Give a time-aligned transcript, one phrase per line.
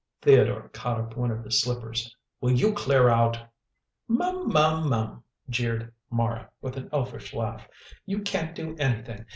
[0.19, 2.15] Theodore caught up one of his slippers.
[2.39, 3.37] "Will you clear out?"
[4.07, 4.47] "Mum!
[4.49, 4.89] Mum!
[4.89, 7.67] Mum!" jeered Mara, with an elfish laugh.
[8.07, 9.27] "You can't do anything.